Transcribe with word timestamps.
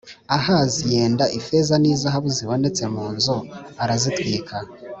Ahazi 0.37 0.81
yenda 0.93 1.25
ifeza 1.39 1.73
n 1.79 1.85
izahabu 1.93 2.27
zibonetse 2.37 2.83
mu 2.93 3.05
nzu 3.15 3.37
arazitwara 3.81 4.57